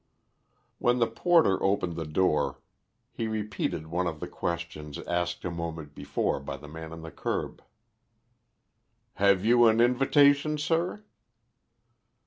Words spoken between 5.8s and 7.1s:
before by the man on